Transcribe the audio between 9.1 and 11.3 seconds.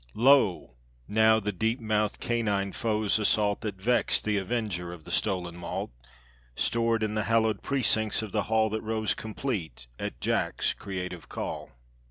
complete at Jack's creative